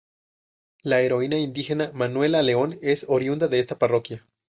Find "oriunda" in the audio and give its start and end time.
3.07-3.47